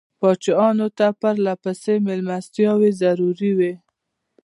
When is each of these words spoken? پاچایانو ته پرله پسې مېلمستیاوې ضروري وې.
پاچایانو 0.19 0.87
ته 0.97 1.07
پرله 1.19 1.53
پسې 1.63 1.93
مېلمستیاوې 2.05 2.89
ضروري 3.01 3.51
وې. 3.57 3.73